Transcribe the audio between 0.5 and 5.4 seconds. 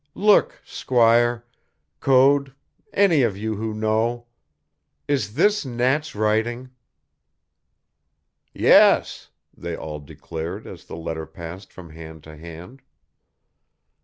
squire, Code, any of you who know. Is